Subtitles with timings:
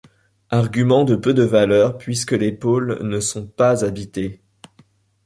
[0.49, 4.41] Argument de peu de valeur, puisque les pôles ne sont pas habités.